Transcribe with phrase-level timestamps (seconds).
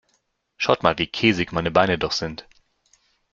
[0.57, 2.47] Schaut mal, wie käsig meine Beine noch sind.